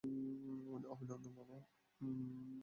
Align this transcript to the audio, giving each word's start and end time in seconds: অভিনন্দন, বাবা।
অভিনন্দন, 0.85 1.31
বাবা। 1.37 1.57